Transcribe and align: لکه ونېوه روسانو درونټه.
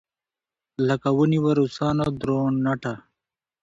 لکه 0.87 1.09
ونېوه 1.17 1.51
روسانو 1.59 2.05
درونټه. 2.21 2.93